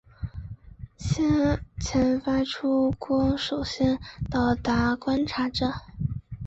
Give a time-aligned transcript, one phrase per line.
[0.97, 3.99] 先前发出的光首先
[4.31, 5.71] 到达观察者。